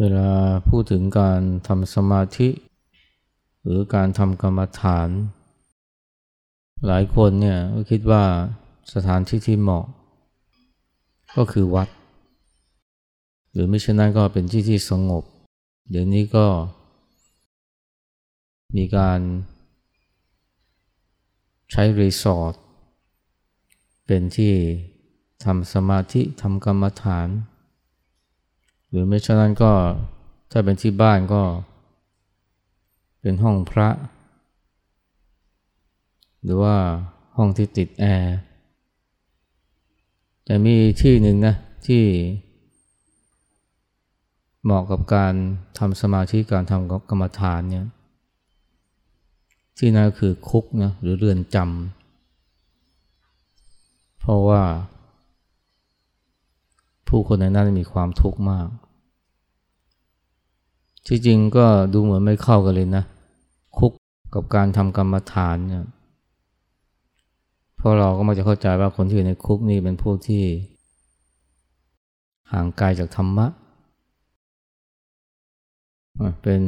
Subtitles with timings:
[0.00, 0.30] เวลา
[0.68, 2.48] พูดถึงการทำสมาธิ
[3.62, 5.08] หรือการทำกรรมฐาน
[6.86, 8.24] หลายคนเนี่ยก็คิดว่า
[8.94, 9.86] สถานที่ที่เหมาะ
[11.36, 11.88] ก็คือวัด
[13.52, 15.24] หรือไม่เช่นนั้นก็เป็นที่ที่สงบ
[15.90, 16.46] เดี๋ยวนี้ก็
[18.76, 19.20] มีการ
[21.70, 22.54] ใช้รีสอร์ท
[24.06, 24.52] เป็นที่
[25.44, 27.28] ทำสมาธิทำกรรมฐาน
[28.90, 29.72] หรือไม่เช่นนั้นก็
[30.50, 31.42] ถ้าเป็นที่บ้านก็
[33.20, 33.88] เป็นห้องพระ
[36.42, 36.76] หรือว่า
[37.36, 38.36] ห้องที่ติดแอร์
[40.44, 41.54] แต่มีที่หนึ่งนะ
[41.86, 42.04] ที่
[44.62, 45.34] เหมาะกับการ
[45.78, 47.86] ทำสมาธิการทำกรรมฐานเนี่ย
[49.78, 54.62] ที่นั่นคือคุกนะหรือเรือนจำเพราะว่า
[57.08, 58.68] ผู้คนในนั้นมีความทุกข์มาก
[61.06, 63.04] ที่จริงก็ดูเหมือนไม่เข้ากันเลยนะ
[63.76, 63.92] คุก
[64.34, 65.84] กับการทำกรรมฐานเนี่ย
[67.76, 70.42] เพราะเราก็มักจะเข้าใจว่าคนที่อยู่ในคุกนี่เป็นพวกที่
[72.52, 73.46] ห่างไกลจากธรรมะ
[76.42, 76.62] เป็น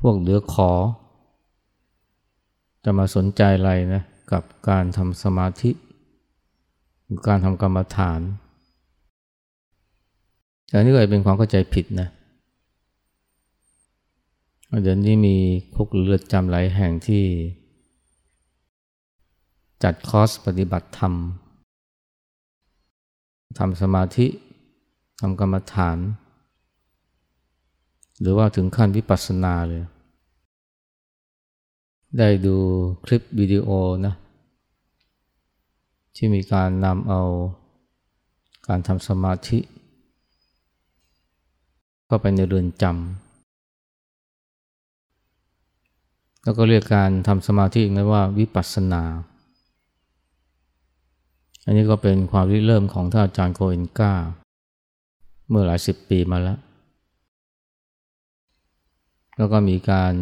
[0.00, 0.70] พวกเหลือขอ
[2.84, 5.70] จะมาสนใจอะไรนะกับการทำสมาธิ
[7.28, 8.20] การทำกรรมฐาน
[10.72, 12.08] ต่นี่ก็เป็นความเข้าใจผิดนะ
[14.82, 15.36] เดี๋ยวนี้มี
[15.74, 17.24] คุกเลือดจำหลายแห่งที่
[19.82, 21.14] จัดคอร์สปฏิบัติธรรม
[23.58, 24.26] ทำสมาธิ
[25.20, 25.98] ทำกรรมฐาน
[28.20, 29.82] หรือว่าถึงขั้นวิปัสสนาเลย
[32.18, 32.56] ได้ดู
[33.04, 33.68] คลิปวิดีโอ
[34.06, 34.14] นะ
[36.16, 37.22] ที่มีการนำเอา
[38.68, 39.58] การทำสมาธิ
[42.10, 42.92] เข้าไปในเรือนจำ
[46.42, 49.02] แล้วก็เรียกการทำสมาธิอีกนะว่าวิปัสสนา
[51.64, 54.12] อันนี้ก็เป็นความริเริ่มของท่านอาจารย์โคเอนกา
[55.48, 56.58] เมื่อหลายสิบปีมาแล้ว
[59.36, 60.14] แล้วก็มีการ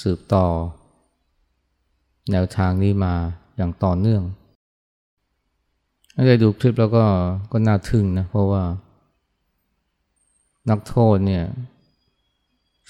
[0.00, 0.46] สืบต่อ
[2.30, 3.14] แนวทางนี้มา
[3.56, 4.22] อย่างต่อเนื่อง
[6.14, 7.04] ถ้าได้ดูคลิปแล้วก็
[7.52, 8.62] ก็น่าทึ่งนะ เพราะว่า
[10.70, 11.44] นักโทษเนี่ย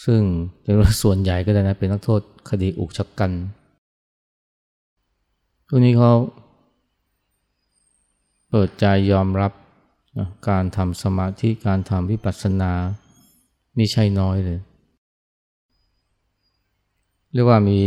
[0.04, 0.20] ซึ่ง
[0.62, 3.32] เป็นส่วนใหญ่ก็ได้นะเป็นนักโทษคดีอุกชะกัน
[5.68, 6.12] ทุกนี้เขา
[8.48, 9.52] เปิดใจยอมรับ
[10.48, 12.72] การทำสมาธิการทำวิปัสสนา
[13.74, 14.60] ไม่ใช่น้อยเลย
[17.32, 17.82] เรียกว่ามี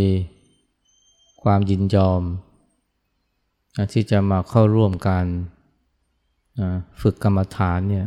[1.44, 2.22] ความยินยอม
[3.94, 5.26] ที่จะมาเข้าร่วมการ
[7.02, 8.06] ฝึกกรรมฐานเนี่ย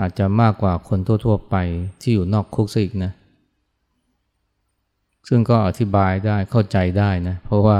[0.00, 1.56] อาจจะมากกว่าคนทั่ว ๆ ไป
[2.00, 3.12] ที่อยู่นอกคุกซะอีกนะ
[5.28, 7.78] ซึ่งก็อธิบายได้เข้าใจได้นะ เพราะว่า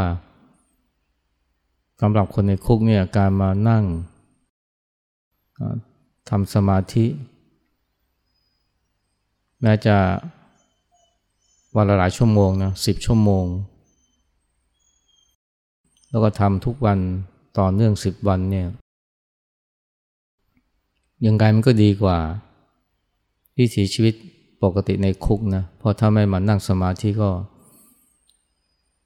[2.01, 3.85] สำหรับคนในคุกเนี่ยการมานั่ง
[6.29, 7.07] ทำสมาธิ
[9.63, 9.97] แม้จะ
[11.77, 13.45] วันละหลายชั่วโมงนะสิบชั่วโมง
[16.11, 16.99] แล้วก็ทำทุกวัน
[17.59, 18.67] ต่อเนื่องสิบวันเนี่ย
[21.27, 22.19] ยังไงมันก็ดีกว่า
[23.59, 24.15] วิถีชีวิต
[24.63, 27.31] ปกติในคุกนะเพราะถ้าไม่มานั่งสมาธิก็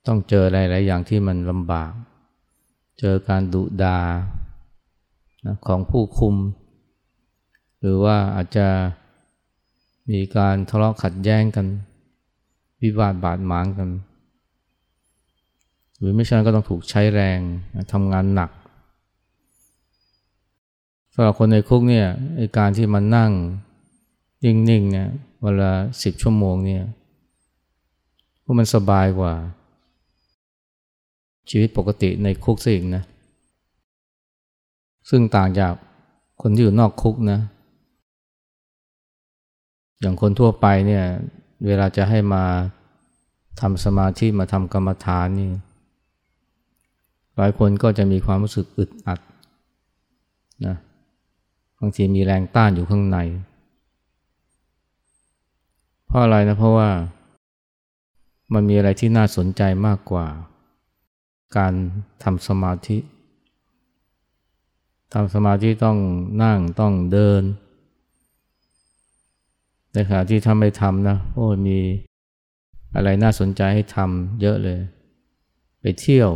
[0.06, 1.92] ต้องเจอหลาย ๆ อย่างที่มันลำบาก
[2.98, 3.98] เจอการดุดา
[5.46, 6.36] นะของผู้คุม
[7.80, 8.66] หรือว่าอาจจะ
[10.10, 11.66] มีการทะเลาะขัดแย้งกัน
[12.82, 13.88] วิวาทบาดหมางกัน
[15.98, 17.38] หรือไม่ใช่ก็ต้องถูกใช้แรง
[17.92, 18.50] ทำงานหนัก
[21.14, 22.06] สำหรับคนในคุกเนี่ย
[22.58, 23.30] การที่มันนั่ง
[24.44, 25.08] นิ่งๆเนี่ย
[25.42, 25.72] เวลา
[26.02, 26.84] สิบชั่วโมงเนี่ย
[28.42, 29.34] พวกมันสบายกว่า
[31.50, 33.04] ชีวิตปกติในคุกสิงนะ
[35.10, 35.72] ซึ่งต่างจาก
[36.42, 37.40] คนที่อยู่นอกคุกนะ
[40.00, 41.04] อย่างคนทั่วไปเนี่ย
[41.66, 42.44] เวลาจะให้มา
[43.60, 45.50] ทำสมาธิมาทำกรรมฐานนี่
[47.36, 49.20] หลายคนก็จะมีความรู้สึกอึดอัด
[50.66, 50.76] นะ
[51.80, 53.18] บางทีมีแรงต้านอยู่ข้างใน
[56.06, 56.90] เพราะอะไรนะเพราะว่า
[58.52, 60.26] มันมีอะไรที่น่าสนใจมากกว่า
[61.56, 61.72] การ
[62.22, 62.98] ทำสมาธิ
[65.14, 65.98] ทำสมาธิต้อง
[66.42, 67.42] นั่งต้องเดิน
[69.92, 71.78] ในขณะที่ทำไม่ทำนะโอ้มี
[72.94, 74.78] อะไรน่าสนใจให้ทำเยอะเลย
[75.80, 76.30] ไปเที่ยว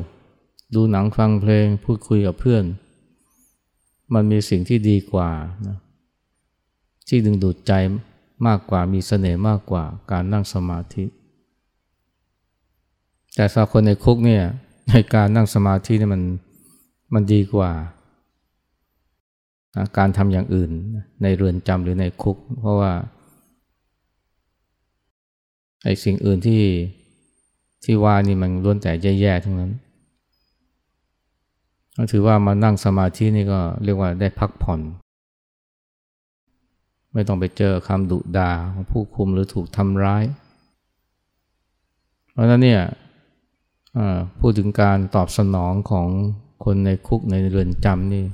[0.75, 2.64] ดูหนังฟังเพลงพูดคุยกับเพื่อน
[4.12, 5.31] มันมีสิ่งที่ดีกว่า
[5.67, 5.79] นะ
[7.09, 7.73] ที่ดึงดูดใจ
[8.47, 11.05] มากกว่ามีเสน่ห์มากกว่าการนั่งสมาธิ
[13.35, 14.45] แต่สำหรับคนในคุกเนี่ย
[14.91, 16.23] ในการนั่งสมาธินี่มัน
[17.15, 17.71] มันดีกว่า
[19.99, 20.71] การทำอย่างอื่น
[21.23, 22.93] ในเรือนจำหรือในคุก เพราะว่า
[25.85, 26.62] ไอ้สิ่งอื่นที่
[27.85, 29.73] ที่ว่านี่มันล้วนแต่แย่ๆทั้งนั้น
[31.96, 34.81] ก็ถือว่ามานั่งสมาธินี่ก็เรียกว่าได้พักผ่อน
[37.12, 40.25] ไม่ต้องไปเจอคำดุดาของผู้คุมหรือถูกทำร้าย
[42.32, 42.82] เพราะนั้นเนี่ย
[44.38, 46.08] พูดถึงการตอบสนองของ
[46.64, 48.25] คนในคุกในเรือนจำนี่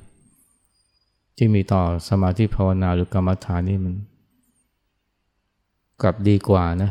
[1.37, 3.95] ที่มีต่อสมาธิภาวนาหรือกรรมฐานนี่มัน
[6.03, 6.91] กลับดีกว่านะ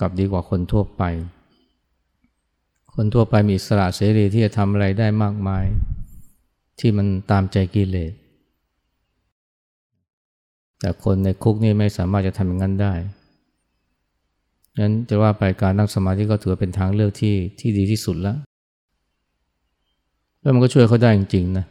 [0.00, 1.02] กลับดีกว่าคนทั่วไป
[2.94, 5.64] คนทั่วไปมีสระเสรีที่จะทำอะไรได้มากมาย
[6.80, 8.12] ที่มันตามใจกิเลส
[10.80, 12.92] แต่คนในคุกนี่ไม่สามารถจะทำอย่างนั้นได้
[14.80, 18.36] งั้นจะว่าไปการนั่งสมาธิก็ถือเป็นทางเลือกที่ที่ดีที่สุดแล้ว
[20.40, 21.66] แล้วมันก็ช่วยเขาได้จริงๆนะ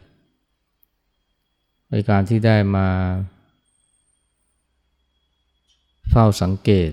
[1.90, 2.88] ในการที่ได้มา
[6.10, 6.90] เฝ้าสังเกต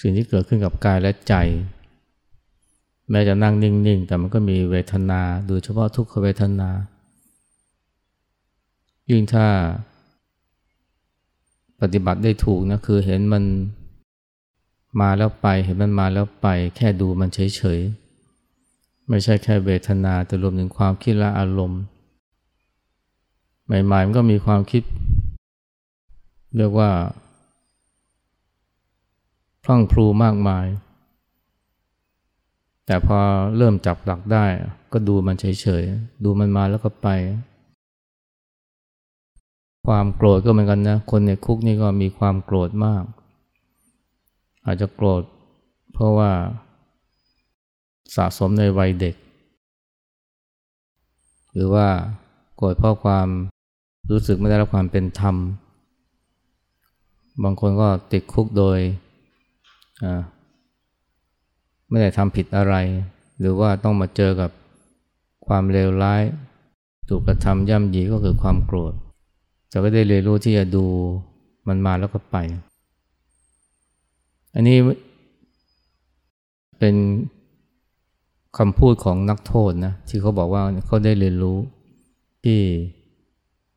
[0.00, 1.34] สิ่งที่เกิดขึ้นกับกายและใจ
[3.10, 6.70] แม้จะนั่งนิ่ง ๆ แต่มันก็มีเวทนาโดยเฉพาะทุกขเวทนา
[9.10, 9.46] ยิ่งถ้า
[11.80, 13.44] ปฏิบัติได้ถูกนะคือเห็นมัน
[15.00, 16.46] มาแล้วไป เห็นมันมาแล้วไป
[16.76, 17.80] แค่ดูมันเฉย
[18.46, 21.82] ๆ ไม่ใช่แค่เวทนาแต่รวมถึงความคิดและอารมณ์
[23.66, 24.82] ใหม่ ๆ มันก็มีความคิด
[26.56, 26.90] เรียกว่า
[29.64, 30.66] พลั่งพลูมากมาย
[32.86, 33.18] แต่พอ
[33.56, 34.44] เริ่มจับหลักได้
[34.92, 37.08] ก็ดูมันเฉยๆ ดูมันมาแล้วก็ไป
[39.86, 43.04] ความโกรธก็เหมือนกันนะ คนในคุกนี่ก็มีความโกรธมาก
[44.66, 45.22] อาจจะโกรธ
[45.92, 46.30] เพราะว่า
[48.16, 49.14] สะสมในวัยเด็ก
[51.52, 51.86] หรือว่า
[52.56, 53.28] โกรธเพราะความ
[54.10, 55.36] รู้สึกไม่ได้รับความเป็นธรรม
[57.42, 58.78] บางคนก็ติดคุกโดย
[61.90, 62.74] ไม่ได้ทำผิดอะไร
[63.40, 64.50] หรือว่าต้องมาเจอกับ
[65.46, 66.22] ความเลวร้าย
[67.08, 68.92] ถูกกระทำย่ำยีก็คือความโกรธ
[69.72, 70.84] จะก็ได้เรียนรู้ที่จะดู
[71.68, 72.36] มันมาแล้วก็ไป
[74.54, 74.78] อันนี้
[76.78, 76.94] เป็น
[78.58, 81.58] คำพูดของนักโทษนะที่เขาบอกว่าเขาได้เรียนรู้
[82.44, 82.60] ที่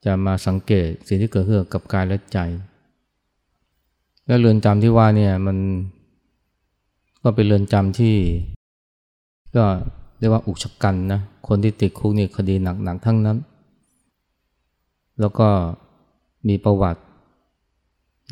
[0.05, 2.39] จะมาสังเกตสิ่งที่เกิดขึ้นกับกายและใจ
[4.27, 5.57] และเรือนจำที่ว่าเนี่ยมัน
[7.23, 8.15] ก็เป็นเรือนจำที่
[9.55, 9.65] ก็
[10.19, 13.37] เรียกว่าอุกชะกันนะ คนที่ติดคุกนี่คดีหนักๆทั้งนั้น
[15.19, 15.49] แล้วก็
[16.47, 17.01] มีประวัติ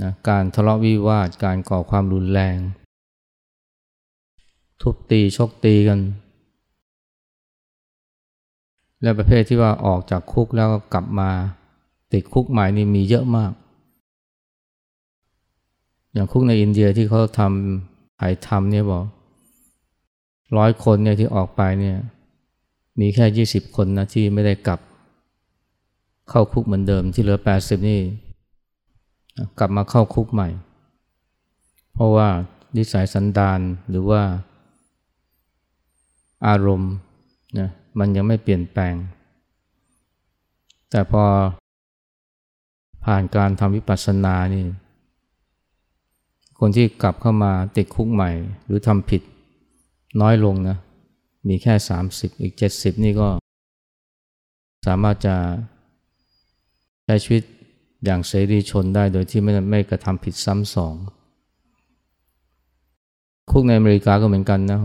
[0.01, 2.57] นะการทะเลาะวิวาท การก่อความรุนแรง
[4.81, 5.99] ทุบตีชกตีกัน
[9.01, 11.29] และประเภทที่ว่าออกจากคุกแล้วก็กลับมา
[12.13, 13.51] ติดคุกใหม่นี่มีเยอะมาก
[16.13, 17.90] อย่างคุกในอินเดียที่เขาทำ
[18.23, 19.05] ถ่ายทำเนี่ยบอก
[20.57, 21.97] ร้อยคนเนี่ยที่ออกไปเนี่ย
[22.99, 24.79] มีแค่ยี่สิบคนนะที่ไม่ได้กลับ
[26.29, 28.01] เข้าคุกเหมือนเดิมที่เหลือแปดสิบนี่
[29.59, 30.49] กลับมาเข้าคุกใหม่
[31.93, 32.27] เพราะว่า
[32.77, 33.59] นิสัยสันดาน
[33.89, 34.21] หรือว่า
[36.47, 36.93] อารมณ์
[37.59, 38.93] นะมันยังไม่เปลี่ยนแปลง
[40.89, 41.23] แต่พอ
[43.05, 44.63] ผ่านการทำวิปัสสนานี่
[46.63, 48.31] คนที่กลับเข้ามาติดคุกใหม่
[48.65, 49.21] หรือทำผิด
[50.21, 50.77] น้อยลงนะ
[51.47, 51.73] มีแค่
[52.07, 53.27] 30 อีก 70 นี่ก็
[54.87, 55.35] สามารถจะ
[57.05, 57.43] ใช้ชีวิต
[58.05, 60.95] อย่างเสรีชนได้โดยที่ไม่ไม่กระทำผิดซ้ำสอง
[63.51, 64.79] คุกในอเมริกาก็เหมือนกันนะ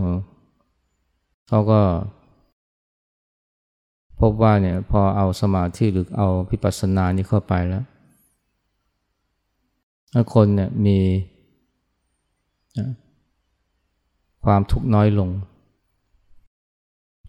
[1.47, 1.81] เขาก็
[4.19, 7.83] พบว่าเนี่ยพอเอาสมาธิหรือเอาพิปัสสนานี้เข้าไปแล้ว
[10.13, 10.97] ถ้าคนเนี่ยมี
[14.45, 15.29] ความทุกข์น้อยลง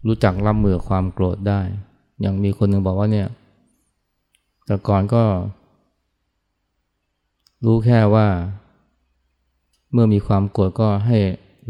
[0.07, 1.61] รู้จักรับมือความโกรธได้
[2.21, 3.27] อย่างมีคนหนึ่งบอกว่าเนี่ย
[4.65, 5.23] แต่ก่อนก็
[7.65, 8.27] รู้แค่ว่า
[9.93, 11.17] เมื่อมีความโกรธก็ให้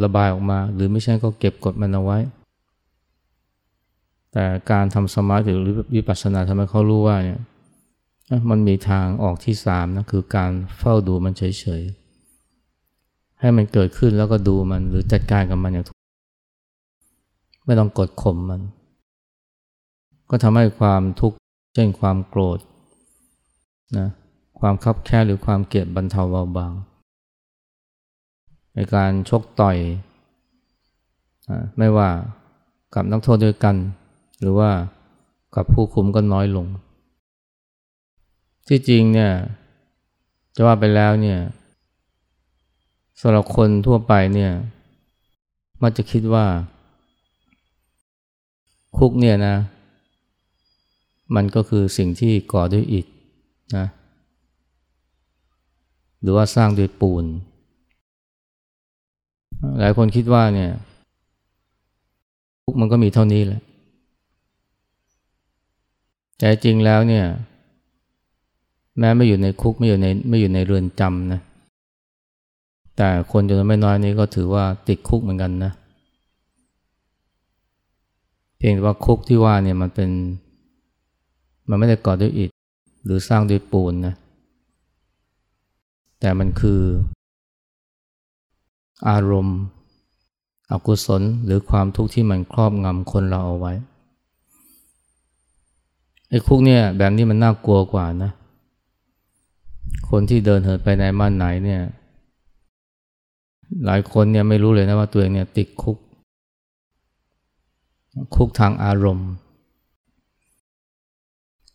[0.04, 2.18] ระบายออกมา หรือไม่ใช่ก็เก็บกดมันเอาไว้
[4.34, 7.40] แต่การทำสมาธิหรือวิปัสสนาทำให้เขารู้ว่าเนี่ย
[8.50, 12.09] มันมีทางออกที่สามนะคือการเฝ้าดูมันเฉยๆ
[13.42, 15.98] ให้มันเกิดขึ้นแล้วก็ดูมันหรือจัดการกับมันอย่างถูก
[17.66, 18.62] ไม่ต้องกดข่มมัน
[20.30, 21.38] ก็ทำให้ความทุกข์
[21.76, 22.60] เช่นความโกรธ
[23.98, 24.08] นะ
[24.60, 26.74] ความคับแค้นหรือความเกลียดบรรเทาเบาบาง
[28.74, 29.78] ในการชกต่อย
[31.78, 32.10] ไม่ว่า
[32.96, 33.76] กับนักโทษด้วยกัน
[34.42, 34.70] หรือว่า
[35.56, 36.66] กับผู้คุมก็น้อยลง
[38.68, 39.32] ที่จริงเนี่ย
[40.56, 41.40] จะว่าไปแล้วเนี่ย
[43.22, 44.52] สำหรับคนทั่วไปเนี่ย
[45.82, 46.46] มักจะคิดว่า
[48.98, 49.56] คุกเนี่ยนะ
[51.36, 53.06] มันก็คือสิ่งที่ก่อด้วยอิฐ
[53.78, 53.86] นะ
[56.22, 57.26] หรือว่าสร้างด้วยปูน
[59.80, 60.72] หลายคนคิดว่าเนี่ย
[62.64, 63.62] คุกมันก็มีเท่านี้แหละ
[66.38, 67.26] แต่จริงแล้วเนี่ย
[69.00, 71.42] แม้ไม่อยู่ในคุกไม่อยู่ในไม่อยู่ในเรือนจำนะ
[73.02, 75.72] แต่คนจำนวนไม่น้อยนี้ก็ถือว่าติดคุกเหมือนกันนะ
[78.58, 80.10] เพียงแต่ว่าคุกที่ว่าเนี่ยมันเป็น
[81.70, 82.50] มันไม่ได้ก่อด้วยอิฐ
[83.04, 84.14] หรือสร้างด้วยปูนนะ
[86.20, 86.82] แต่มันคือ
[89.10, 89.60] อารมณ์
[90.72, 93.74] อกุศลหรือความทุกข์ที่มันครอบงำคนเราเอาไว้
[96.30, 98.32] ไอ้คุกเนี่ยแบบนี้มันน่ากลัวกว่านะ
[100.10, 101.82] คนที่เดินเหินไปไหนมาไหนเนี่ย
[103.86, 105.98] หลายคนเนี่ยไม่รู้เลยนะว่าตัวเองเนี่ยติดคุก
[108.36, 109.30] คุกทางอารมณ์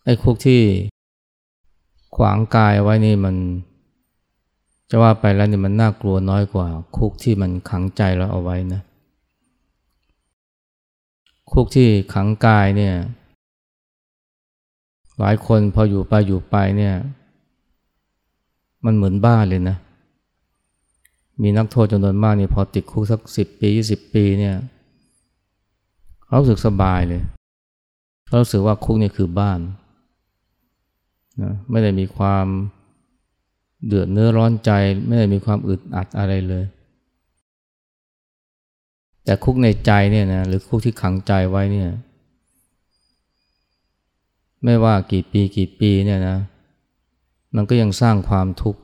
[0.04, 0.62] ไอ้คุกที่
[2.16, 3.36] ขวางกายไว้นี่มัน
[4.90, 8.80] จะว่าไปแล้วนี่มันน่ากลัวน้อยกว่า คุกที่มันขังใจเราเอาไว้นะ
[11.52, 12.94] คุกที่ขังกายเนี่ย
[15.18, 16.94] หลายคนพออยู่ไปอยู่ไปเนี่ย
[18.84, 19.76] มันเหมือนบ้าเลยนะ
[21.42, 24.56] มีนักโทษจำนวนมากนี่พอติดคุกสักสิบปียี่สิบปีเนี่ย
[26.24, 27.22] เขารู้สึกสบายเลย
[28.26, 29.58] เขารู้สึกว่าคุกนี่คือบ้าน
[31.42, 32.46] นะไม่ได้มีความ
[33.86, 34.70] เดือดเนื้อร้อนใจ
[35.06, 36.64] ไม่ได้มีความอึดอัดอะไรเลย
[39.24, 41.90] แต่คุกในใจเนี่ยนะหรือคุกที่ขังใจไว้เนี่ย
[44.64, 46.36] ไม่ว่ากี่ปีกี่ปีเนี่ยนะ
[47.56, 48.80] มันก็ยังสร้างความทุกข์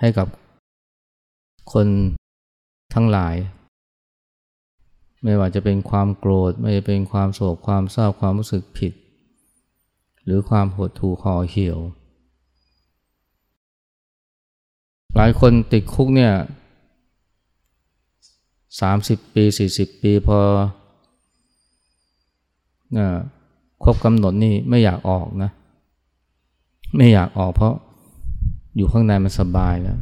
[0.00, 0.26] ให้กับ
[1.72, 1.86] คน
[2.94, 3.34] ทั้งหลาย
[5.24, 8.92] ไม่ว่าจะเป็นความโกรธ ไม่ว่าจะเป็นความโศกความเศร้าความรู้สึกผิด
[10.24, 11.78] หรือความหดหู่ห่อเหี่ยว
[15.16, 16.32] หลายคนติดคุกเนี่ย
[18.80, 20.38] สามสิบปีสี่สิบปีพอ
[23.84, 25.50] ครบกำหนดนี่ไม่อยากออกนะ
[26.96, 27.74] ไม่อยากออกเพราะ
[28.76, 29.98] อยู่ข้างในมันสบายแล้ว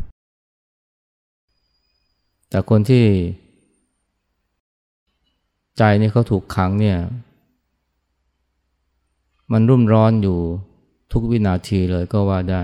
[2.55, 3.05] แต่คนที่
[5.79, 6.99] ใจนี่เขาถูกขังเนี่ย
[9.53, 10.39] มันรุ่มร้อนอยู่
[11.13, 12.63] ทุกวินาทีเลยก็ว่าได้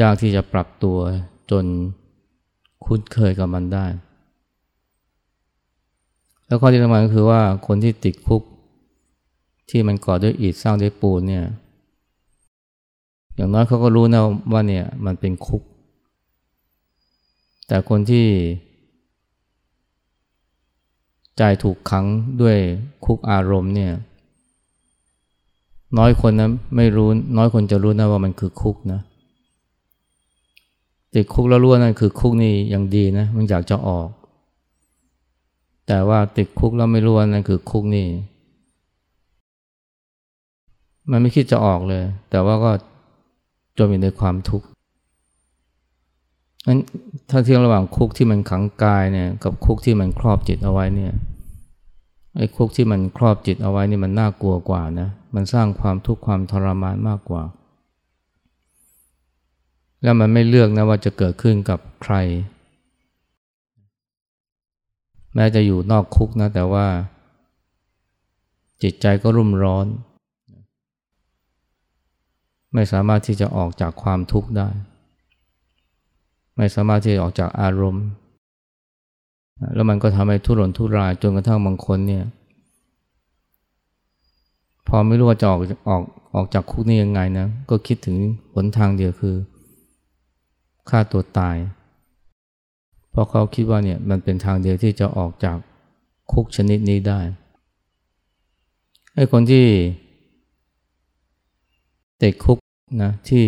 [0.00, 0.98] ยากที่จะปรับตัว
[1.50, 1.64] จน
[2.84, 3.86] คุ้นเคยกับมันได้
[6.46, 8.42] แล้วข้อที่สำคัญก็คือว่าคนที่ติดคุก
[9.70, 11.44] ที่มันก่อด้วยอิฐสร้างด้วยปูนเนี่ย
[13.34, 15.62] อย่างน้อยเขาก็รู้นะว่าเนี่ยมันเป็นคุก
[17.68, 18.26] แต่คนที่
[21.36, 22.06] ใจถูกขัง
[22.40, 22.56] ด้วย
[23.04, 23.92] คุกอารมณ์เนี่ย
[25.98, 29.00] น้อยคนนะไม่รู้ น้อยคนจะรู้นะว่ามันคือคุกนะ
[31.14, 34.08] ติดคุกแล้วรู้ว่านั่นคือคุกนี่ยังดีนะมันอยากจะออก
[35.86, 38.06] แต่ว่าติดคุกแล้วไม่รู้ว่านั่นคือคุกนี่
[41.10, 42.70] มันไม่คิดจะออกเลย แต่ว่าก็
[43.78, 44.66] จมอยู่ในความทุกข์
[46.66, 46.78] นั้น
[47.30, 51.12] ถ้าเทียบระหว่างคุกที่มันขังกายเนี่ยกับคุกที่มันครอบจิตเอาไว้เนี่ย
[52.36, 57.42] ไอ้คุกที่มันครอบจิตเอาไว้นี่มันน่ากลัวกว่านะมันสร้างความทุกข์ความทรมานมากกว่า
[60.02, 62.14] แล้วมันไม่เลือกนะว่าจะเกิดขึ้นกับใคร
[65.34, 66.86] แม้จะอยู่นอกคุกนะแต่ว่า
[68.82, 69.86] จิตใจก็รุ่มร้อน
[72.74, 74.68] ไม่สามารถที่จะออกจากความทุกข์ได้
[76.56, 78.06] ไม่สามารถที่จะออกจากอารมณ์
[79.74, 82.24] แล้วมันก็ทำให้ทุรนทุรายจนกระทั่งบางคนเนี่ย
[84.88, 86.02] พอไม่รู้ว่าจะออกออก
[86.34, 88.16] ออกจากคุกนี่ยังไงนะ ก็คิดถึง
[88.54, 89.36] หนทางเดียวคือ
[90.88, 91.56] ฆ่าตัวตาย
[93.10, 95.56] เพราะเขาคิดว่าเนี่ยมันเป็นทางเดียวที่จะออกจาก
[96.32, 97.20] คุกชนิดนี้ได้
[99.14, 99.66] ไอ้คนที่
[102.22, 102.58] ติดคุก
[103.02, 103.44] นะที่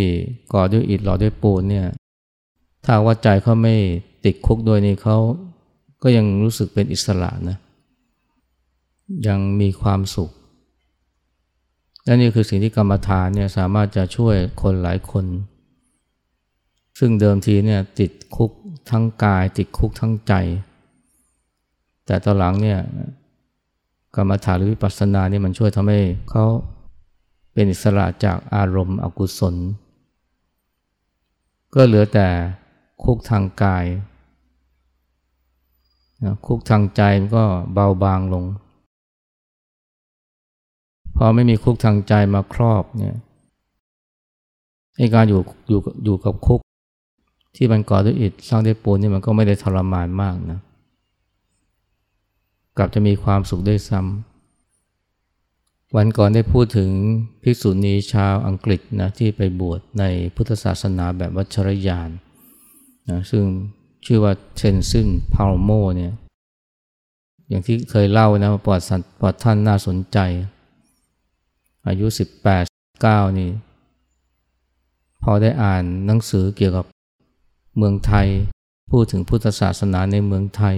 [0.53, 1.87] ก่อด้วยอิฐหล่อด้วยปูนเนี่ย
[2.85, 3.75] ถ้าว่าใจเขาไม่
[4.25, 5.17] ติดคุกด้วยนี่เขา
[6.03, 7.59] ก็ยังรู้สึกเป็นอิสระนะ
[9.27, 10.31] ยังมีความสุข
[12.05, 15.25] และนี่คือสิ่งที่กรรมฐานเนี่ยสามารถจะช่วยคนหลายคน
[16.99, 18.51] ซึ่งเดิมทีเนี่ยติดคุก
[18.91, 20.33] ทั้งกาย ติดคุกทั้งใจ
[22.07, 22.81] แต่ตอนหลังเนี่ย
[24.17, 26.45] กรรมฐานหรือวิปัสสนาเนี่ยมันช่วยทำให้เขา
[27.53, 29.55] เป็นอิสระจากอารมณ์อกุศล
[31.75, 32.29] ก็เหลือแต่
[33.03, 33.85] คุกทางกาย
[36.47, 38.45] คุกทางใจมันก็เบาบางลง
[41.17, 43.17] พอไม่มีคุกทางใจมาครอบเนี่ย
[44.97, 46.61] ไอการอยู่อยู่อยู่กับคุก
[47.57, 50.61] ที่มันก่อด้วยอิฐสร้างด้วยปูนนี่มันก็ไม่ได้ทรมานมากนะ
[52.77, 56.91] กลับจะมีความสุขได้ซ้ำวันก่อนได้พูดถึง
[57.43, 62.11] ภิกษุณีชาวอังกฤษนะที่ไปบวชในพุทธศาสนาแบบวัชรยาน
[63.11, 63.45] นะซึ่ง
[64.07, 66.13] ชื่อว่าเชนซึนพาวโมเนี่ย
[67.49, 68.85] อย่างที่เคยเล่านะประวัติ
[69.19, 70.19] ประวัติท่านน่าสนใจ
[71.87, 72.07] อายุ
[72.55, 73.51] 18 9 นี่
[75.23, 76.87] พอได้อ่านหนังสือเกี่ยวกับ
[77.77, 78.27] เมืองไทย
[78.91, 80.77] พูดถึงพุทธศาสนาในเมืองไทย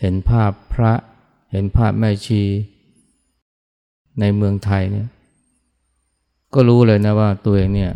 [0.00, 0.92] เห็นภาพพระ
[1.52, 2.42] เห็นภาพแม่ชี
[4.20, 5.08] ในเมืองไทยเนี่ย
[6.54, 7.92] ก็รู้เลยนะว่าตัวเองเนี่ย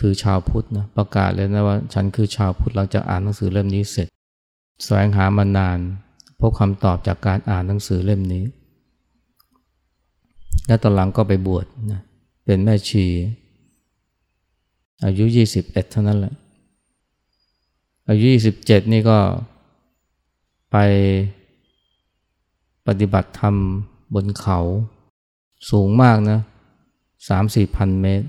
[0.00, 4.08] คือชาวพุทธนะประกาศเลยนะว่าฉันคือชาวพุทธหลังจากอ่านหนังสือเล่มนี้เสร็จ
[4.84, 5.78] แสวงหามานาน
[6.40, 8.44] พบคำตอบจากการอ่านหนังสือเล่มนี้
[10.66, 12.00] และตอนหลังก็ไปบวชนะ
[12.44, 13.06] เป็นแม่ชี
[15.04, 15.24] อายุ
[15.58, 16.34] 21 เท่านั้นแหละ
[18.08, 18.24] อายุ
[18.58, 19.18] 27 นี่ก็
[20.70, 20.76] ไป
[22.86, 23.54] ปฏิบัติธรรม
[24.14, 24.58] บนเขา
[25.70, 26.40] สูงมากนะ
[27.28, 28.26] สามสี่พันเมตร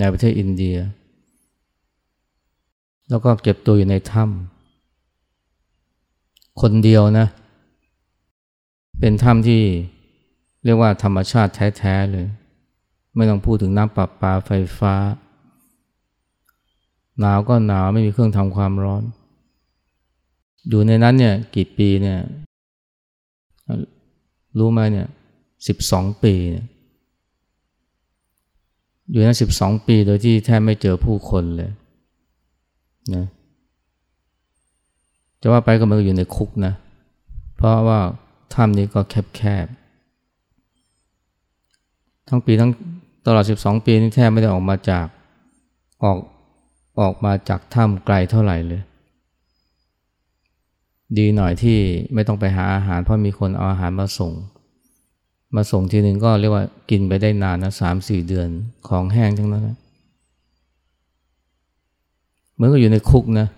[0.00, 0.76] ในประเทศอินเดีย
[3.10, 7.26] แล้วก็เก็บตัวอยู่ในถ้ำคนเดียวนะ
[9.00, 9.62] เป็นถ้ำที่
[10.64, 12.26] เรียกว่าธรรมชาติแท้ๆเลย
[13.16, 14.94] ไม่ต้องพูดถึงน้ำประปาไฟฟ้า
[17.18, 19.02] หนาวก็หนาวไม่มีเครื่องทำความร้อน
[20.68, 22.18] อยู่ในนั้นเนี่ยกี่ปีเนี่ย
[24.58, 25.08] รู้ไหมเนี่ย
[25.66, 26.66] สิบสองปีเนี่ย
[29.10, 31.70] อยู่นั้นสิบสองปีโดยที่แทบไม่เจอผู้คนเลย
[33.14, 33.26] นะ
[35.40, 36.74] จะว่าไปก็มันก็อยู่ในคุกนะ
[37.56, 38.00] เพราะว่า
[38.54, 39.00] ถ้ำนี้ก็
[39.36, 42.70] แคบๆทั้งปีทั้ง
[43.26, 45.06] ตลอด 12 ปีนี่แทบไม่ได้ออกมาจาก
[46.04, 46.18] ออก
[47.00, 48.82] ออกมาจากถ้ำไกลเท่าไหร่เลย
[51.18, 51.78] ดีหน่อยที่
[52.14, 54.32] ไม่ต้องไปหาอาหารเพราะมีคนเอาอาหารมาส่ง
[55.54, 58.48] มาส่งทีหนึ่งก็เรียกว่ากินไปได้นานนะสามสี่เดือน
[58.88, 59.76] ของแห้งทั้งนั้นนะ
[62.54, 63.48] เหมือนกับอยู่ในคุกนะ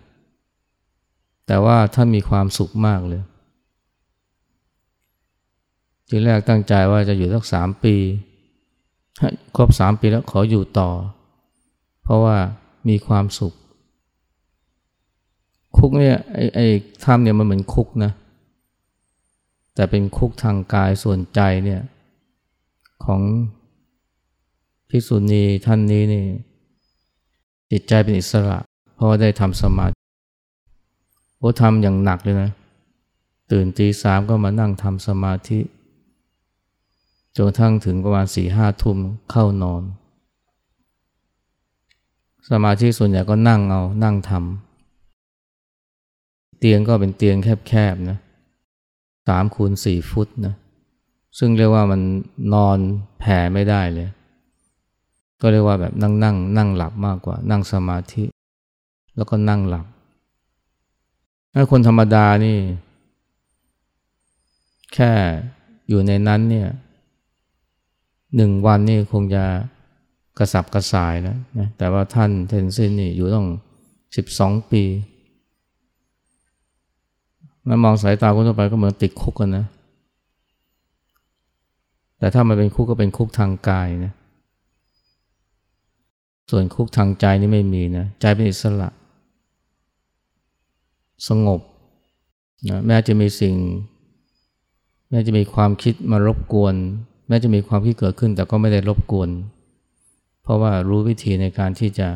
[1.46, 3.22] แต่ว่าท่านมีความสุขมากเลย
[6.08, 7.94] ทีแรกตั้งใจว่าจะอยู่สักสามปี
[9.56, 10.90] ครบสามปีแล้วขออยู่ต่อ
[12.02, 12.36] เพราะว่า
[12.88, 13.54] มีความสุข
[15.76, 16.66] คุกเนี่ยไอ้ไอ้
[17.04, 18.12] ถ้ำเนี่ยมันเหมือนคุกนะ
[19.74, 21.82] แต่เป็นคุกทางกายส่วนใจเนี่ย
[23.04, 23.20] ของ
[24.88, 26.24] ภิกษุณีท่านนี้นี่
[27.70, 28.58] จิตใจเป็นอิสระ
[28.94, 29.96] เพราะว่าได้ทำสมาธิ
[31.38, 32.50] โอ้ทำอย่างหนักเลยนะ
[33.50, 35.60] ตื่นตีสามก็มานั่งทำสมาธิ
[37.36, 38.98] จนทั้งถึงประมาณสี่ห้าทุ่ม
[39.30, 39.82] เข้านอน
[42.50, 47.36] สมาธิส่วนใหญ่ก็นั่งเอานั่งทำเตียงก็เป็นเตียง
[47.68, 48.18] แคบๆนะ
[49.28, 50.54] สามคูณสี่ฟุตนะ
[51.38, 52.00] ซึ่งเรียกว่ามัน
[52.54, 52.78] นอน
[53.18, 54.08] แผ่ไม่ได้เลย
[55.40, 58.24] ก็เรียกว่าแบบนั่งนั่งนั่งหลับมากกว่า นั่งสมาธิ
[59.16, 59.86] แล้วก็นั่งหลับ
[61.54, 62.58] ถ้าคนธรรมดานี่
[64.94, 65.12] แค่
[65.88, 66.68] อยู่ในนั้นเนี่ย
[68.36, 69.44] หนึ่งวันนี่คงจะ
[70.38, 73.46] กระสับกระส่ายแล้วนะแต่ว่าท่านเทนซินนี่อยู่ต้อง
[74.16, 74.82] สิบสองปี
[77.68, 79.66] มามองสายตาคนทั่วไปก็เหมือนติดคุกกันนะ
[82.18, 84.12] แต่ถ้ามันเป็นคุกก็เป็นคุกทางกายนะ
[86.50, 88.88] ส่วนคุกทางใจนี่ไม่มีนะ ใจเป็นอิสระ
[91.28, 91.60] สงบ
[92.70, 93.54] นะแม้จะมีสิ่ง
[95.10, 96.74] แม้จะมีความคิดมารบกวน
[97.28, 99.28] แม้จะมีความคิดเกิดขึ้น แต่ก็ไม่ได้รบกวน
[100.42, 102.08] เพราะว่ารู้วิธีในการที่จะ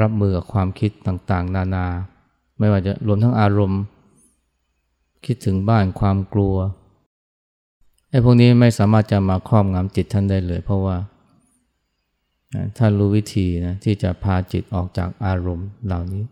[0.00, 1.86] รับมือกับความคิดต่างๆ นานา
[2.58, 3.82] ไม่ว่าจะรวมทั้งอารมณ์
[5.26, 6.56] คิดถึงบ้านความกลัว
[8.10, 10.96] ไอ้พวกนี้ไม่สามารถจะมาครอบงำจิตท่านได้เลย เพราะว่า
[12.78, 16.24] ท่านรู้วิธีนะที่จะพาจิตออกจากอารมณ์เหล่านี้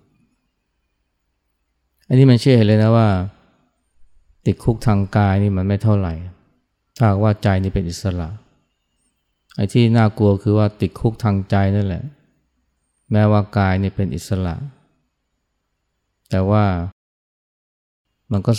[2.08, 3.08] อันนี้มันเชื่อเลยนะว่า
[4.46, 6.14] ติดคุกทางกายนี่มันไม่เท่าไหร่
[6.98, 8.28] ถ้าว่าใจนี่เป็นอิสระ
[9.56, 12.02] ไอ้ที่น่ากลัวคือว่าติดคุกทางใจนั่นแหละ
[13.12, 14.54] แม้ว่ากายนี่เป็นอิสระ
[16.30, 16.64] แต่ว่า
[18.32, 18.52] มันก็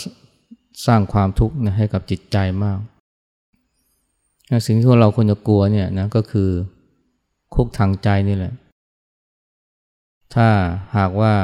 [0.86, 2.78] สร้างความทุกข์นะให้กับจิตใจมาก
[4.66, 6.50] สิ่งที่เราควรจะกลัวเนี่ยนะก็คือ
[7.54, 8.52] คุกทางใจนี่แหละ
[10.34, 10.48] ถ้า
[10.96, 11.34] หากว่า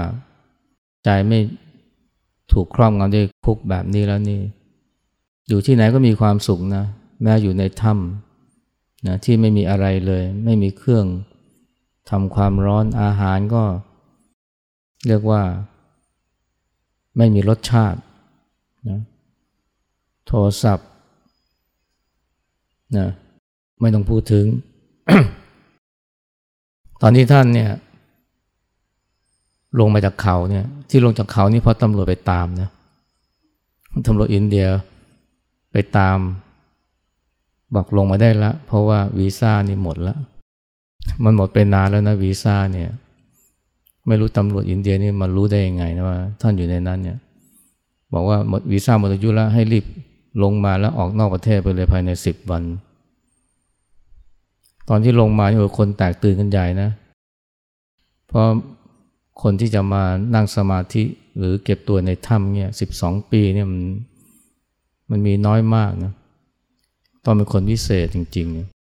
[1.04, 1.38] ใจไม่
[2.52, 4.40] ถูกครอบงำด้วยคุกแบบนี้แล้วนี่
[5.48, 6.84] อยู่ที่ไหนก็มีความสุขนะ
[7.22, 11.06] แม้อยู่ในถ้ำนะที่ไม่มีอะไรเลย ไม่มีเครื่อง
[12.10, 13.64] ทำความร้อนอาหารก็
[15.06, 15.42] เรียกว่า
[17.16, 17.98] ไม่มีรสชาติ
[20.32, 20.88] โทรศัพท์
[22.96, 23.08] นะ
[23.80, 24.46] ไม่ต้องพูดถึง
[27.02, 27.70] ตอนที่ท่านเนี่ย
[29.80, 32.68] ลงมาจากเขาเนี่ย ที่ลงจากเขานี่เพราะตำรวจไปตามนะ
[34.06, 34.66] ตำรวจอินเดีย
[35.72, 36.18] ไปตาม
[37.74, 40.18] บอกลงมาได้ล้วเพราะว่าวีซ่านี่หมดล้ว
[41.24, 42.90] มันหมดไปนานแล้วนะวีซ่าเนี่ย
[44.06, 47.18] ไม่รู้ตำรวจอินเดียนี่มารู้ได้ยังไงนะว่า ท่านอยู่ในนั้นเนี่ย
[48.12, 49.84] บอกว่าหมดวีซ่าหมดอายุแล้วให้รีบ
[50.42, 52.62] ลงมาแล้วออกนอกประเทศไปเลยภายในสิบวัน
[54.88, 56.90] ตอนที่ลงมาเนี่ยคนแตกตื่นกันใหญ่นะ
[58.28, 58.46] เพราะ
[59.42, 61.02] คนที่จะมานั่งสมาธิ
[61.38, 63.82] หรือเก็บตัวในถ้ำเนี่ยสิบสองปีเนี่ยมัน
[65.10, 66.12] มันมีน้อยมากนะ
[67.24, 68.80] ต้องเป็นคนพิเศษจริงๆ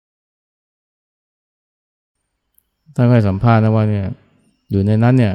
[2.95, 4.07] ท่านเคยสัมภาษณ์นะว่าเนี่ย
[4.71, 5.35] อยู่ในนั้นเนี่ย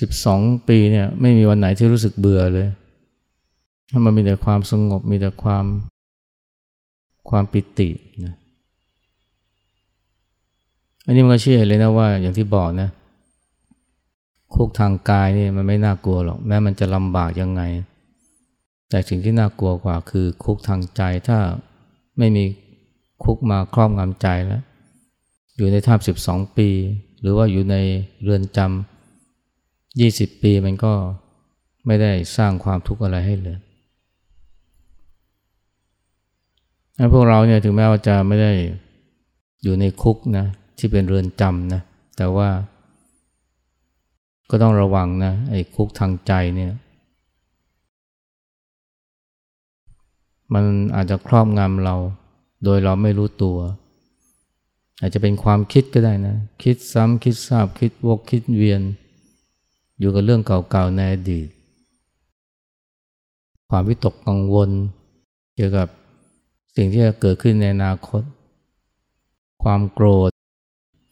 [0.00, 2.66] สิบสองปีเนี่ยไม่มีวันไหนที่รู้สึกเบื่อเลย
[4.04, 5.64] มันมีแต่ความสงบมีแต่ความ
[7.28, 7.90] ความปิติ
[8.24, 8.34] นะ
[11.04, 12.88] อันนี้มันก็เชื่อเลยนะว่าอย่างที่บอกนะ
[14.54, 17.62] คุกทางกายนี่มันไม่น่ากลัวหรอกแม้มันจะลำบากยังไง
[18.90, 21.38] แต่สิ่งที่น่ากลัวกว่าคือคุกทางใจถ้า
[22.18, 22.44] ไม่มี
[23.24, 24.62] คุกมาครอบงำใจแล้ว
[25.56, 26.68] อยู่ในท่าสิบสองปี
[27.20, 27.76] หรือว่าอยู่ใน
[28.22, 30.92] เรือนจำยี่สิบปีมันก็
[31.86, 33.58] ไม่ได้สร้างความทุกข์อะไรให้เลย
[37.12, 38.52] พวกเราเนี่ยถึงแม้ว่าจะไม่ได้
[39.62, 40.46] อยู่ในคุกนะ
[40.78, 41.80] ที่เป็นเรือนจำนะ
[42.16, 42.48] แต่ว่า
[44.50, 46.72] ก็ต้องระวังนะไอ้คุกทางใจเนี่ย
[50.54, 50.64] มัน
[50.96, 51.96] อาจจะครอบงำเรา
[52.64, 53.58] โดยเราไม่รู้ตัว
[55.00, 58.82] อาจจะเป็นความคิดก็ได้นะ คิดซ้ำคิดทราบคิดวกคิดเวียน
[59.98, 61.48] อยู่กับเรื่องเก่าๆในอดีต
[63.70, 64.70] ความวิตกกังวล
[65.56, 65.88] เกี่ยวกับ
[66.76, 68.22] สิ่งที่จะเกิดขึ้นในอนาคต
[69.62, 70.30] ความโกรธ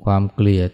[0.04, 0.70] ความเกลียด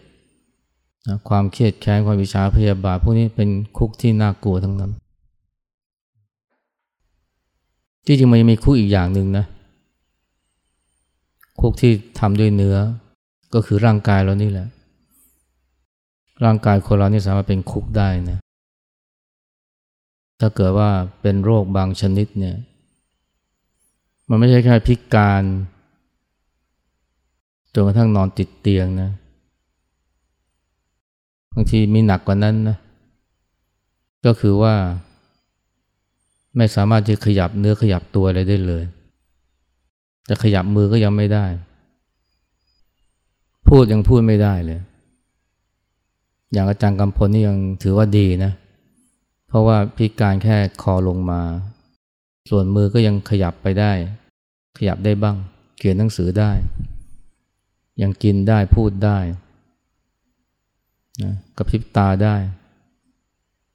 [1.06, 4.92] นะความเครียดแค้นความวิชาพยาบาทพวกนี้เป็นคุกที่น่ากลัวทั้งนั้น
[8.06, 9.44] ที่จริงมันยังมีคุกอีกอย่างหนึ่งนะ
[11.60, 12.76] คุกที่ทำด้วยเนื้อ
[13.54, 14.66] ก็คือร่างกายเรานี่แหละ
[16.44, 18.38] ร่างกายคนเรานี่สามารถเป็นคุกได้นะ
[20.40, 20.90] ถ้าเกิดว่า
[21.20, 22.56] เป็นโรคบางชนิดเนี่ย
[24.34, 25.42] มันไม่ใช่แค่พิการ
[27.74, 29.10] จนกระทั่งนอนติดเตียงนะ
[31.54, 32.76] บางทีมีหนักกว่านั้นนะ
[34.26, 34.74] ก็คือว่า
[36.56, 38.84] ไม่สามารถจะขยับเนื้อขยับตัวอะไรได้เลย
[40.28, 41.46] จะขยับมือก็ยังไม่ได้
[43.68, 44.80] พูดยังพูดไม่ได้เลย
[46.52, 48.52] อย่างอาจารย์กำพลนี่ยังถือว่าดีนะ
[49.48, 51.40] เพราะว่าพิการแค่คอลงมา
[52.50, 53.92] ส่วนมือก็ยังขยับไปได้
[54.76, 55.36] ขยับได้บ้าง
[55.78, 56.50] เขียนหนังสือได้
[58.02, 59.18] ยังกินได้พูดได้
[61.22, 62.36] นะกระพริบตาได้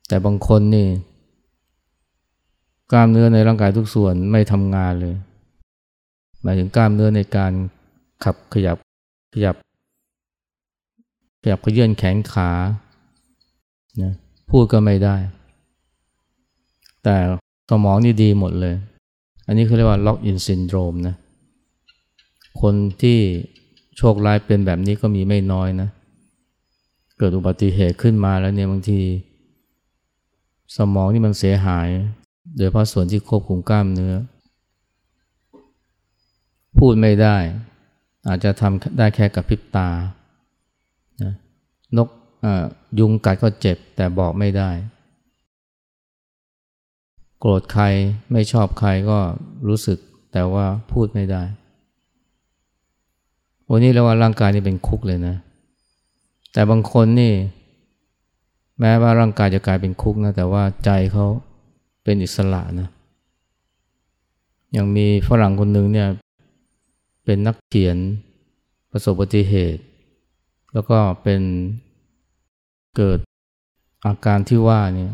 [0.07, 0.87] แต่บางคนนี่
[2.91, 5.15] กล้ามเนื้อในร่างกายทุกส่วนไม่ทำงานเลย
[6.41, 7.51] หมายถึงกล้ามเนื้อในการ
[8.23, 8.77] ขับขยับ
[9.33, 9.55] ขยับ
[11.41, 12.51] ขยับเขยื้อนแขนขา
[14.01, 14.13] นะ
[14.49, 15.15] พูดก็ไม่ได้
[17.03, 17.17] แต่
[17.69, 18.75] สมองนี่ดีหมดเลย
[19.47, 21.15] อันนี้เขาเรียกว่า locked-in syndrome นะ
[22.61, 23.19] คนที่
[23.97, 25.89] โชคร้ายเป็นแบบนี้ก็มีไม่น้อยนะ
[27.17, 29.01] เกิดอุบัติเหตุขึ้นมาแล้วเนี่ยบางที
[30.75, 31.87] สมองนี่มันเสียหาย
[32.57, 34.15] โดยเพราะส่วนที่ควบคุมกล้ามเนื้อ
[36.77, 37.37] พูดไม่ได้
[38.27, 39.89] อาจจะทำได้แค่กับพริบตา
[41.23, 41.33] นะ
[41.97, 42.09] นก
[42.99, 44.69] ยุงกัดก็เจ็บแต่บอกไม่ได้
[47.39, 47.83] โกรธใคร
[48.31, 49.19] ไม่ชอบใครก็
[49.67, 49.97] รู้สึก
[50.33, 51.43] แต่ว่าพูดไม่ได้
[53.69, 55.35] วันนี้เราว่าร่างกายนี่เป็นคุกเลยนะ
[56.53, 57.33] แต่บางคนนี่
[58.79, 61.25] แม้ว่าร่างกายจะกลายเป็นคุกนะ แต่ว่าใจเขา
[62.03, 62.87] เป็นอิสระนะ
[64.73, 66.07] อย่างมีฝรั่งคนหนึ่งเนี่ย
[67.25, 67.97] เป็นนักเขียน
[68.91, 69.81] ประสบอุบัติเหตุ
[70.73, 71.41] แล้วก็เป็น
[72.95, 73.19] เกิด
[74.05, 75.11] อาการที่ว่าเนี่ย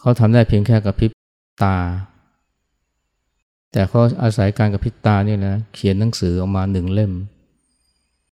[0.00, 1.10] เขาทำได้เพียงแค่กับพริบ
[1.64, 1.76] ตา
[3.72, 7.12] แต่เขาอาศัยการกับพริบตาเนี่ยนะเขียนหนังสือออกมาหนึ่งเล่ม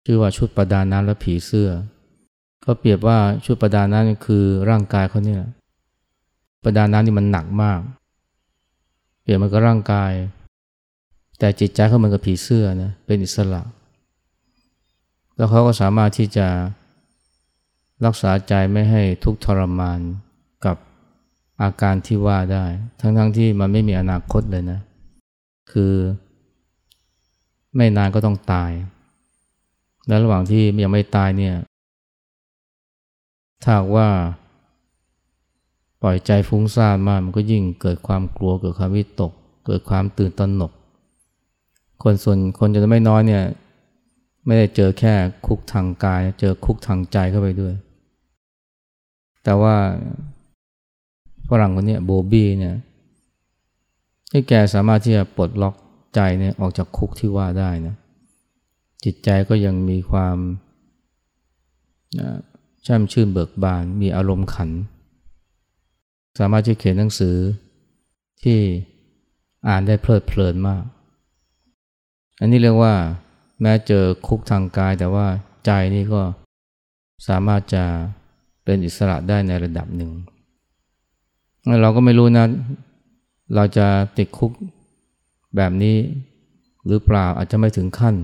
[0.06, 1.70] ชื่อว่าชุดประดาน้ำและผีเสื้อ
[2.66, 5.42] ก็เปรียบว่าชุดประดาน้ำคือร่างกายเขาเนี่ย
[6.64, 7.80] ประดาน้ำนี่มันหนักมาก
[9.22, 10.12] เปรียบมันก็ร่างกาย
[11.40, 13.62] แต่จิตใจเขาเหมือนกับผีเสื้อนะเป็นอิสระ
[15.36, 16.48] แล้วเขาก็สามารถที่จะ
[18.06, 20.00] รักษาใจไม่ให้ทุกข์ทรมาน
[21.62, 22.66] อาการที่ว่าได้
[23.00, 24.80] ทั้งๆทที่มันไม่มีอนาคตเลยนะ
[25.72, 25.94] คือ
[27.76, 28.72] ไม่นานก็ต้องตาย
[30.08, 31.56] และระหว่างที่ยังไม่ตายเนี่ย
[33.64, 34.10] ถ้าว่า
[36.02, 39.32] ปล่อยใจฟุ้งซ่านมากมันก็ยิ่งเกิดความกลัวเกิดความวิตก
[39.66, 40.72] เกิดความตื่นตระหนก
[42.04, 43.44] คนส่วนคนจะไม่น้อยเนี่ย
[44.46, 45.14] ไม่ได้เจอแค่
[45.46, 47.74] คุกทางกาย เจอคุกทางใจเข้าไปด้วย
[49.44, 49.76] แต่ว่า
[51.62, 52.76] รั่งคนนี้โบบี้เนี่ย
[54.32, 55.76] ที่แกสามารถที่จะปลดล็อก
[56.16, 57.96] ใจเนี่ยออกจากคุกที่ว่าได้นะ
[59.04, 60.38] จิตใจก็ยังมีความ
[62.86, 64.70] ช่ำชื่นเบิกบาน มีอารมณ์ขัน
[66.40, 67.38] สามารถที่เขียนหนังสือ
[68.44, 68.60] ที่
[69.68, 70.84] อ่านได้เพลิดเพลินมาก
[72.40, 72.94] อันนี้เรียกว่า
[73.62, 75.28] แม้เจอคุกทางกาย แต่ว่า
[75.66, 76.22] ใจนี่ก็
[77.28, 77.84] สามารถจะ
[78.64, 80.12] เป็นอิสระได้ในระดับหนึ่ง
[81.82, 82.46] เราก็ไม่รู้นะ
[83.56, 84.52] เราจะติดคุก
[85.56, 85.96] แบบนี้
[86.88, 88.16] หรือเปล่าอาจจะไม่ถึงขั้น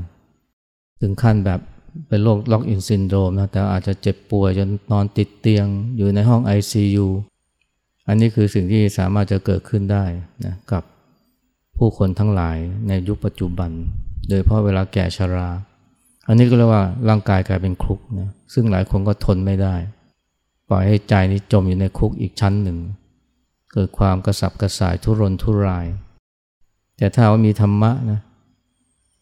[1.02, 1.60] ถึงขั้นแบบ
[2.08, 5.66] เป็นโรคล็อกอินซินโดรมนะแต่อาจจะเจ็บป่วยจนนอนติดเตียง
[5.98, 7.08] อยู่ในห้อง ICU
[8.08, 10.06] อันนี้คือสิ่งที่สามารถจะเกิดขึ้นได้
[10.46, 10.84] นะกับ
[11.78, 13.72] ผู้คนทั้งหลายในยุคปัจจุบัน
[14.30, 15.50] โดยเพราะเวลาแก่ชรา
[16.28, 19.76] อันนี้ก็เรียกว่าร่างกายกลายเป็นคุกนะซึ่งหลายคนก็ทนไม่ได้
[20.70, 22.78] ปล่อยให้ใจนี้จมอยู่ในคุกอีกชั้นหนึ่ง
[23.72, 25.88] เกิดความกระสับกระส่ายทุรนทุราย
[26.98, 28.22] แต่ถ้าว่ามีธรรมะนะ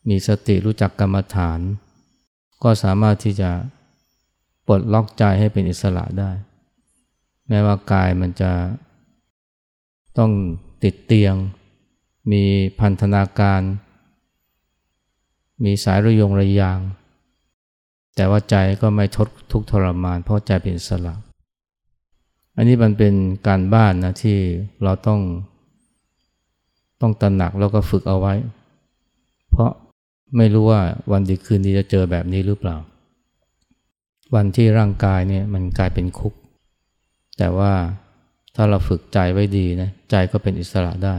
[0.09, 1.59] มีสติรู้จักกรรมฐาน
[2.63, 3.51] ก็สามารถที่จะ
[4.67, 6.31] ปลดล็อกใจให้เป็นอิสระได้
[7.47, 8.51] แม้ว่ากายมันจะ
[10.17, 10.31] ต้อง
[10.83, 11.35] ติดเตียง
[12.31, 12.43] มี
[12.79, 13.61] พันธนาการ
[15.63, 16.79] มีสายระยงระยาง
[18.15, 21.13] แต่ว่าใจก็ไม่ทดทุกทรมาน เพราะใจเป็นอิสระ
[22.57, 23.13] อันนี้มันเป็น
[23.47, 24.37] การบ้านนะที่
[24.83, 25.19] เราต้อง
[27.01, 28.33] ต้องตระหนักแล้วก็ฝึกเอาไว้
[29.51, 29.71] เพราะ
[30.37, 32.75] ไม่รู้ว่าวันดีคืนดีจะเจอแบบนี้หรือเปล่า
[34.35, 36.33] วันที่ร่างกายเนี่ยมันกลายเป็นคุก
[37.37, 37.73] แต่ว่า
[38.55, 41.17] ถ้าเราฝึกใจไว้ดีนะใจก็เป็นอิสระได้